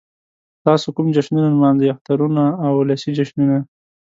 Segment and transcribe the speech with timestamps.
[0.65, 3.57] تاسو کوم جشنونه نمانځئ؟ اخترونه او ولسی جشنونه